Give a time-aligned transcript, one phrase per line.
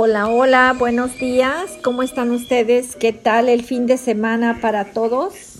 [0.00, 1.76] Hola, hola, buenos días.
[1.82, 2.94] ¿Cómo están ustedes?
[2.94, 5.58] ¿Qué tal el fin de semana para todos?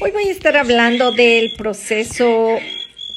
[0.00, 2.56] Hoy voy a estar hablando del proceso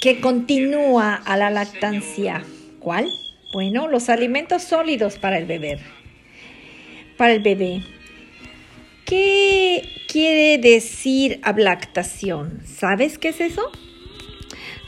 [0.02, 2.44] que continúa a la lactancia.
[2.82, 3.10] ¿Cuál?
[3.54, 5.80] Bueno, los alimentos sólidos para el bebé.
[7.16, 7.82] Para el bebé.
[9.06, 12.60] ¿Qué quiere decir ablactación?
[12.66, 13.72] ¿Sabes qué es eso?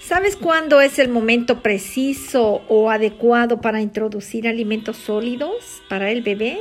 [0.08, 6.60] ¿Sabes cuándo es el momento preciso o adecuado para introducir alimentos sólidos para el bebé?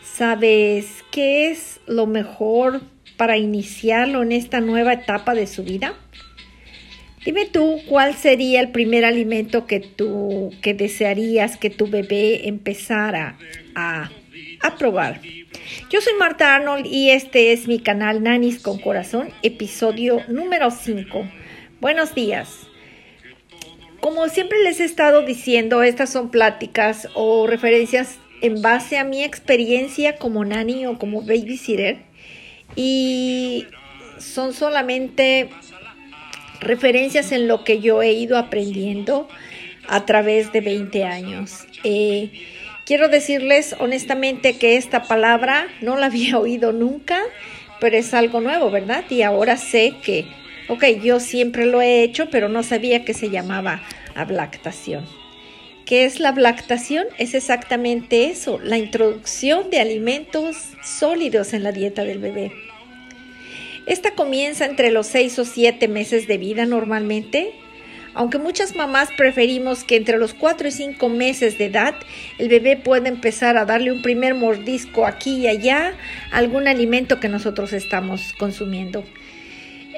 [0.00, 2.80] ¿Sabes qué es lo mejor
[3.16, 5.94] para iniciarlo en esta nueva etapa de su vida?
[7.24, 13.36] Dime tú cuál sería el primer alimento que tú que desearías que tu bebé empezara
[13.74, 14.12] a,
[14.62, 15.20] a probar.
[15.90, 21.28] Yo soy Marta Arnold y este es mi canal Nanis con Corazón, episodio número 5
[21.84, 22.48] Buenos días.
[24.00, 29.22] Como siempre les he estado diciendo, estas son pláticas o referencias en base a mi
[29.22, 31.98] experiencia como nani o como babysitter
[32.74, 33.66] y
[34.16, 35.50] son solamente
[36.58, 39.28] referencias en lo que yo he ido aprendiendo
[39.86, 41.66] a través de 20 años.
[41.84, 42.32] Eh,
[42.86, 47.20] quiero decirles honestamente que esta palabra no la había oído nunca,
[47.78, 49.04] pero es algo nuevo, ¿verdad?
[49.10, 50.24] Y ahora sé que
[50.66, 53.82] Ok, yo siempre lo he hecho, pero no sabía que se llamaba
[54.14, 55.04] ablactación.
[55.84, 57.04] ¿Qué es la ablactación?
[57.18, 62.52] Es exactamente eso, la introducción de alimentos sólidos en la dieta del bebé.
[63.86, 67.52] Esta comienza entre los 6 o 7 meses de vida normalmente,
[68.14, 71.94] aunque muchas mamás preferimos que entre los 4 y 5 meses de edad
[72.38, 75.92] el bebé pueda empezar a darle un primer mordisco aquí y allá
[76.32, 79.04] a algún alimento que nosotros estamos consumiendo.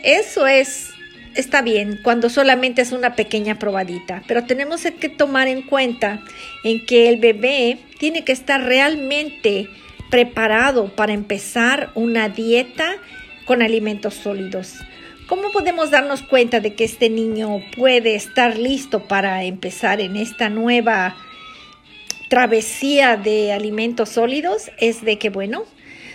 [0.06, 0.90] Eso es,
[1.34, 6.22] está bien cuando solamente es una pequeña probadita, pero tenemos que tomar en cuenta
[6.62, 9.68] en que el bebé tiene que estar realmente
[10.08, 12.98] preparado para empezar una dieta
[13.46, 14.74] con alimentos sólidos.
[15.26, 20.50] ¿Cómo podemos darnos cuenta de que este niño puede estar listo para empezar en esta
[20.50, 21.16] nueva
[22.28, 24.70] travesía de alimentos sólidos?
[24.78, 25.64] Es de que, bueno,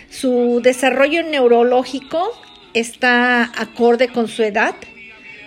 [0.08, 2.32] su desarrollo neurológico
[2.74, 4.74] está acorde con su edad,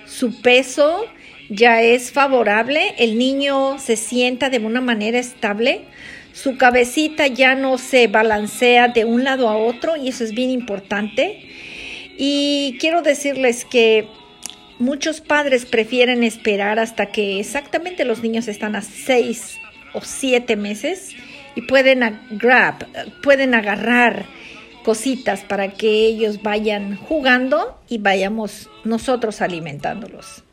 [0.06, 1.06] su peso
[1.50, 5.82] ya es favorable, el niño se sienta de una manera estable,
[6.34, 10.50] su cabecita ya no se balancea de un lado a otro y eso es bien
[10.50, 11.48] importante.
[12.18, 14.08] Y quiero decirles que
[14.80, 19.58] muchos padres prefieren esperar hasta que exactamente los niños están a seis
[19.94, 21.16] o siete meses
[21.56, 22.86] y pueden grab,
[23.22, 24.26] pueden agarrar
[24.86, 30.44] cositas para que ellos vayan jugando y vayamos nosotros alimentándolos.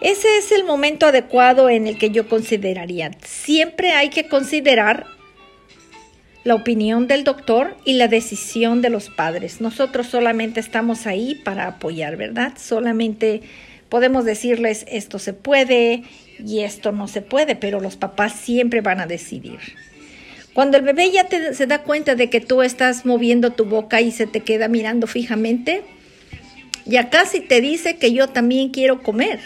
[0.00, 3.10] Ese es el momento adecuado en el que yo consideraría.
[3.24, 5.06] Siempre hay que considerar
[6.44, 9.60] la opinión del doctor y la decisión de los padres.
[9.60, 12.52] Nosotros solamente estamos ahí para apoyar, ¿verdad?
[12.56, 13.42] Solamente
[13.88, 16.04] podemos decirles esto se puede
[16.38, 19.58] y esto no se puede, pero los papás siempre van a decidir.
[20.54, 24.12] Cuando el bebé ya se da cuenta de que tú estás moviendo tu boca y
[24.12, 25.82] se te queda mirando fijamente,
[26.84, 29.40] ya casi te dice que yo también quiero comer.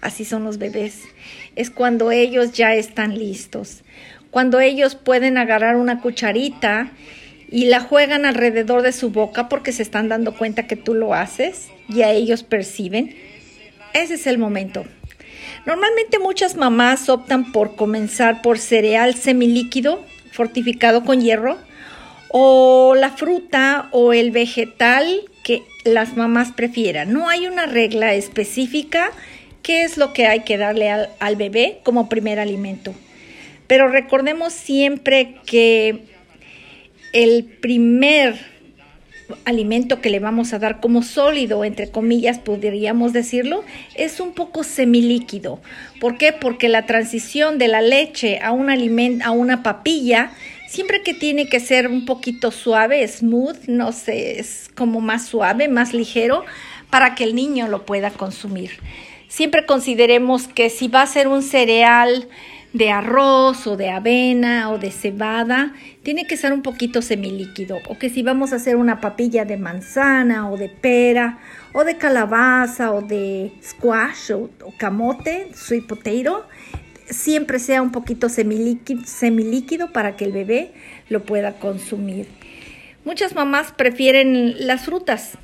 [0.00, 1.02] Así son los bebés.
[1.54, 3.82] Es cuando ellos ya están listos.
[4.30, 6.90] Cuando ellos pueden agarrar una cucharita
[7.48, 11.14] y la juegan alrededor de su boca porque se están dando cuenta que tú lo
[11.14, 13.14] haces y a ellos perciben.
[13.92, 14.84] Ese es el momento.
[15.66, 21.58] Normalmente muchas mamás optan por comenzar por cereal semilíquido fortificado con hierro
[22.28, 27.12] o la fruta o el vegetal que las mamás prefieran.
[27.12, 29.12] No hay una regla específica
[29.62, 32.94] qué es lo que hay que darle al, al bebé como primer alimento.
[33.66, 36.00] Pero recordemos siempre que
[37.12, 38.51] el primer
[39.44, 44.64] alimento que le vamos a dar como sólido, entre comillas, podríamos decirlo, es un poco
[44.64, 45.60] semilíquido.
[46.00, 46.32] ¿Por qué?
[46.32, 50.32] Porque la transición de la leche a un alimento, a una papilla,
[50.68, 55.68] siempre que tiene que ser un poquito suave, smooth, no sé, es como más suave,
[55.68, 56.44] más ligero,
[56.90, 58.72] para que el niño lo pueda consumir.
[59.28, 62.28] Siempre consideremos que si va a ser un cereal,
[62.72, 67.78] de arroz o de avena o de cebada, tiene que ser un poquito semilíquido.
[67.88, 71.38] O que si vamos a hacer una papilla de manzana o de pera
[71.72, 76.46] o de calabaza o de squash o, camote, sweet potato,
[77.06, 80.72] siempre sea un poquito semilíquido, semilíquido para que el bebé
[81.10, 82.26] lo pueda consumir.
[83.04, 85.36] Muchas mamás prefieren las frutas,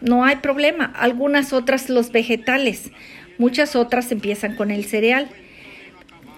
[0.00, 0.84] no hay problema.
[0.96, 2.90] Algunas otras los vegetales,
[3.36, 5.28] muchas otras empiezan con el cereal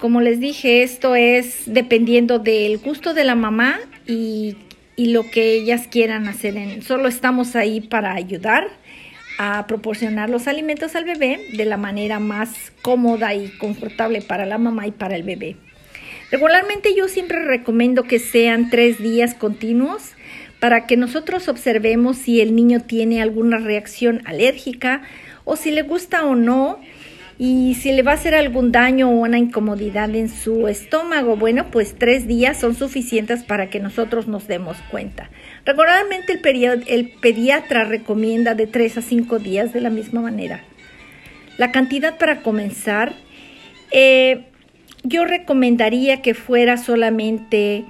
[0.03, 4.57] Como les dije, esto es dependiendo del gusto de la mamá y,
[4.97, 6.83] lo que ellas quieran hacer.
[6.83, 8.67] solo estamos ahí para ayudar
[9.37, 14.57] a proporcionar los alimentos al bebé de la manera más cómoda y confortable para la
[14.57, 15.55] mamá y para el bebé.
[16.31, 20.15] Regularmente yo siempre recomiendo que sean tres días continuos
[20.59, 25.03] para que nosotros observemos si el niño tiene alguna reacción alérgica
[25.45, 26.81] o si le gusta o no
[27.37, 31.35] y si le va a hacer algún daño o una incomodidad en su estómago.
[31.35, 35.29] Bueno, pues tres días son suficientes para que nosotros nos demos cuenta.
[35.65, 40.63] Regularmente el, pediatra recomienda de tres a cinco días de la misma manera.
[41.57, 43.13] La cantidad para comenzar,
[43.91, 44.45] eh,
[45.03, 47.85] yo recomendaría que fuera solamente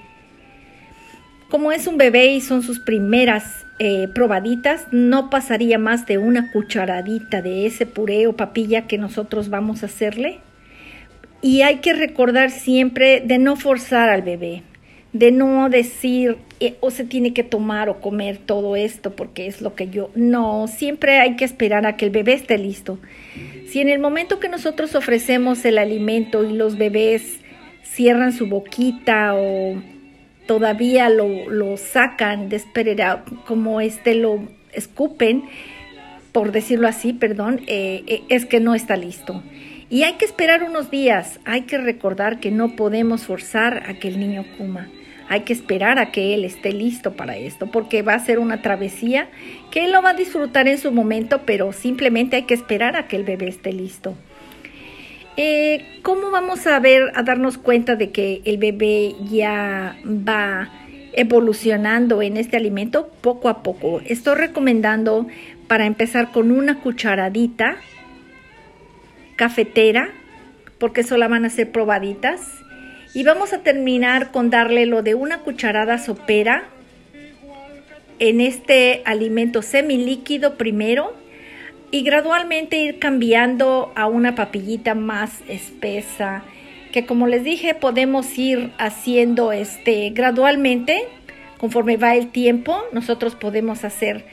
[1.50, 6.52] como es un bebé y son sus primeras eh, probaditas, no pasaría más de una
[6.54, 10.40] cucharadita de ese puré o papilla que nosotros vamos a hacerle.
[11.42, 14.64] Y hay que recordar siempre de no forzar al bebé,
[15.12, 19.62] de no decir eh, o se tiene que tomar o comer todo esto porque es
[19.62, 20.10] lo que yo.
[20.16, 23.00] No, siempre hay que esperar a que el bebé esté listo.
[23.68, 27.42] Si en el momento que nosotros ofrecemos el alimento y los bebés
[27.84, 29.76] cierran su boquita o
[30.46, 32.62] todavía lo, lo sacan de
[33.46, 35.44] como este lo escupen,
[36.32, 39.44] por decirlo así, perdón, eh, eh, es que no está listo.
[39.90, 44.08] Y hay que esperar unos días, hay que recordar que no podemos forzar a que
[44.08, 44.90] el niño coma.
[45.30, 48.62] Hay que esperar a que él esté listo para esto, porque va a ser una
[48.62, 49.30] travesía
[49.72, 53.08] que él lo va a disfrutar en su momento, pero simplemente hay que esperar a
[53.08, 54.16] que el bebé esté listo.
[55.36, 60.70] Eh, ¿Cómo vamos a ver, a darnos cuenta de que el bebé ya va
[61.14, 64.00] evolucionando en este alimento poco a poco?
[64.06, 65.28] Estoy recomendando
[65.68, 67.78] para empezar con una cucharadita
[69.36, 70.10] cafetera,
[70.78, 72.42] porque solo van a ser probaditas.
[73.16, 76.66] Y vamos a terminar con darle lo de una cucharada sopera
[78.20, 81.23] en este alimento semilíquido primero
[81.94, 86.44] y gradualmente ir cambiando a una papillita más espesa
[86.92, 91.04] que como les dije podemos ir haciendo este gradualmente
[91.60, 94.26] conforme va el tiempo nosotros podemos hacer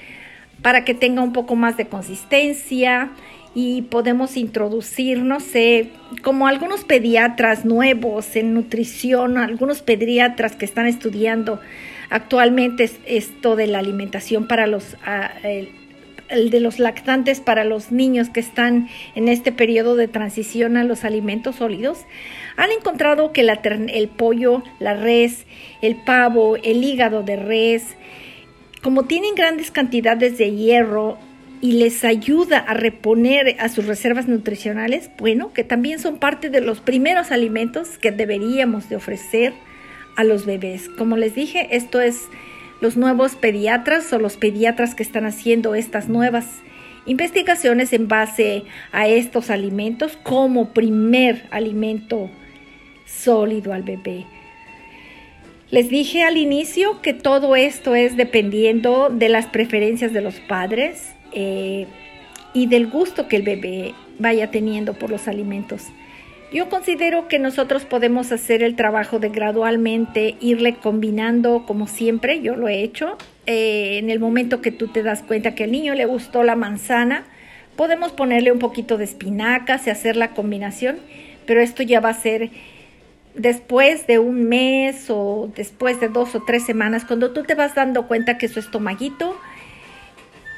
[0.63, 3.11] para que tenga un poco más de consistencia
[3.53, 5.91] y podemos introducir, no sé,
[6.23, 11.59] como algunos pediatras nuevos en nutrición, algunos pediatras que están estudiando
[12.11, 15.33] actualmente esto de la alimentación para los ah,
[16.31, 21.05] de los lactantes para los niños que están en este periodo de transición a los
[21.05, 22.05] alimentos sólidos,
[22.57, 25.47] han encontrado que el pollo, la res,
[25.83, 27.97] el pavo, el hígado de res,
[28.83, 31.19] como tienen grandes cantidades de hierro
[31.61, 36.61] y les ayuda a reponer a sus reservas nutricionales, bueno, que también son parte de
[36.61, 39.53] los primeros alimentos que deberíamos de ofrecer
[40.17, 40.89] a los bebés.
[40.89, 42.23] Como les dije, esto es
[42.81, 46.47] los nuevos pediatras o los pediatras que están haciendo estas nuevas
[47.07, 52.31] investigaciones en base a estos alimentos como primer alimento
[53.07, 54.27] sólido al bebé.
[55.71, 61.15] Les dije al inicio que todo esto es dependiendo de las preferencias de los padres
[61.33, 61.87] eh,
[62.53, 65.87] y del gusto que el bebé vaya teniendo por los alimentos.
[66.53, 72.57] Yo considero que nosotros podemos hacer el trabajo de gradualmente irle combinando como siempre, yo
[72.57, 73.17] lo he hecho.
[73.47, 76.57] Eh, en el momento que tú te das cuenta que al niño le gustó la
[76.57, 77.25] manzana,
[77.77, 80.99] podemos ponerle un poquito de espinacas y hacer la combinación,
[81.47, 82.51] pero esto ya va a ser
[83.37, 87.77] después de un mes o después de dos o tres semanas, cuando tú te vas
[87.77, 89.39] dando cuenta que su estomaguito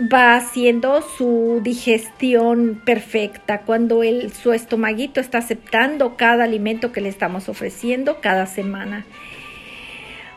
[0.01, 7.09] va haciendo su digestión perfecta, cuando el, su estomaguito está aceptando cada alimento que le
[7.09, 9.05] estamos ofreciendo cada semana.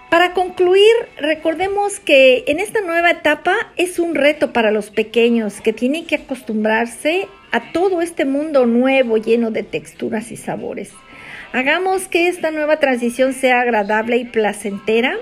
[0.10, 5.74] Para concluir, recordemos que en esta nueva etapa es un reto para los pequeños que
[5.74, 10.92] tienen que acostumbrarse a todo este mundo nuevo lleno de texturas y sabores.
[11.54, 15.18] Hagamos que esta nueva transición sea agradable y placentera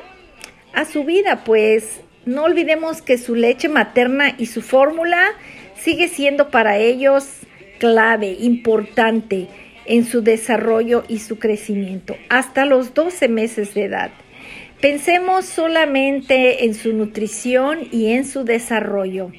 [0.74, 5.30] a su vida, pues no olvidemos que su leche materna y su fórmula
[5.76, 7.26] sigue siendo para ellos
[7.80, 9.48] clave, importante
[9.86, 14.12] en su desarrollo y su crecimiento, hasta los 12 meses de edad.
[14.80, 19.32] Pensemos solamente en su nutrición y en su desarrollo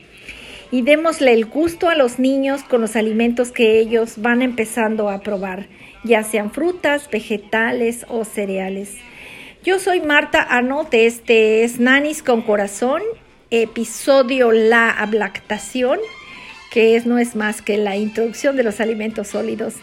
[0.75, 5.21] y démosle el gusto a los niños con los alimentos que ellos van empezando a
[5.21, 5.69] probar,
[6.03, 8.97] ya sean frutas, vegetales o cereales.
[9.65, 13.01] Yo soy Marta Arnold, este es Nanis con Corazón,
[13.51, 15.99] episodio La ablactación,
[16.71, 19.77] que es, no es más que la introducción de los alimentos sólidos.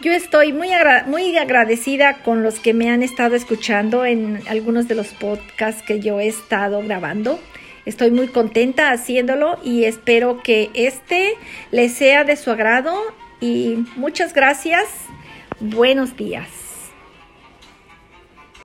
[0.00, 0.68] Yo estoy muy,
[1.08, 5.98] muy agradecida con los que me han estado escuchando en algunos de los podcasts que
[5.98, 7.40] yo he estado grabando.
[7.86, 11.34] Estoy muy contenta haciéndolo y espero que este
[11.72, 12.94] les sea de su agrado
[13.40, 14.84] y muchas gracias.
[15.58, 16.59] Buenos días.